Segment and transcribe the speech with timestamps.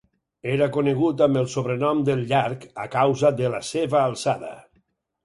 [0.51, 4.51] Era conegut amb el sobrenom del llarg, a causa de la seva alçada.